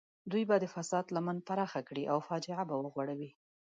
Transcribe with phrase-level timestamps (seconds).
[0.31, 3.29] دوی به د فساد لمن پراخه کړي او فاجعه به وغوړوي.